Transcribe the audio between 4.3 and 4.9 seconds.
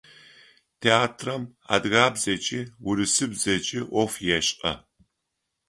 ешӏэ.